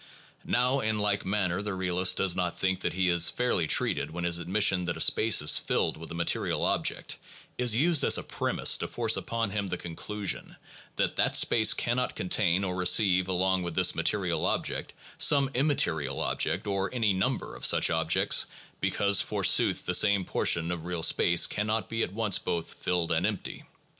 Now 0.47 0.79
in 0.79 0.97
like 0.97 1.25
manner 1.27 1.61
the 1.61 1.75
realist 1.75 2.17
does 2.17 2.35
not 2.35 2.57
think 2.57 2.81
that 2.81 2.93
he 2.93 3.07
is 3.07 3.29
fairly 3.29 3.67
treated 3.67 4.09
when 4.09 4.23
his 4.23 4.39
admission 4.39 4.85
that 4.85 4.97
a 4.97 4.99
space 4.99 5.43
is 5.43 5.59
filled 5.59 5.95
with 5.95 6.09
a 6.11 6.15
material 6.15 6.63
object 6.65 7.19
is 7.59 7.75
used 7.75 8.03
as 8.03 8.17
a 8.17 8.23
premise 8.23 8.77
to 8.77 8.87
force 8.87 9.15
upon 9.15 9.51
him 9.51 9.67
the 9.67 9.77
con 9.77 9.95
clusion 9.95 10.55
that 10.95 11.17
that 11.17 11.35
space 11.35 11.75
cannot 11.75 12.15
contain 12.15 12.63
or 12.63 12.75
receive 12.75 13.27
along 13.27 13.61
with 13.61 13.75
this 13.75 13.93
material 13.93 14.43
object 14.47 14.95
some 15.19 15.51
immaterial 15.53 16.19
object 16.19 16.65
or 16.65 16.91
any 16.91 17.13
number 17.13 17.55
of 17.55 17.63
such 17.63 17.91
objects, 17.91 18.47
because 18.79 19.21
forsooth 19.21 19.85
'the 19.85 19.93
same 19.93 20.25
portion 20.25 20.71
of 20.71 20.83
real 20.85 21.03
space 21.03 21.45
cannot 21.45 21.89
be 21.89 22.01
at 22.01 22.11
once 22.11 22.39
both 22.39 22.73
filled 22.73 23.11
and 23.11 23.27
empty.' 23.27 23.65